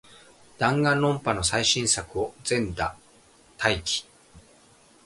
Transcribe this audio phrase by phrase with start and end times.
[0.57, 2.97] ダンガンロンパの最新作を、全裸
[3.63, 4.03] 待機